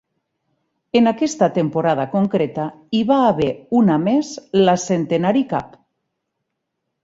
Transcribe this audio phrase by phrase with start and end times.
[0.99, 2.65] En aquesta temporada concreta,
[2.97, 3.53] hi va haver
[3.83, 4.35] una més,
[4.67, 5.81] la Centenary Cup.